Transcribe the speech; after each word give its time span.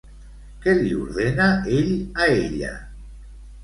Què 0.63 0.73
li 0.79 0.89
ordena 1.01 1.51
ell 1.83 1.95
a 2.01 2.29
ella? 2.43 2.77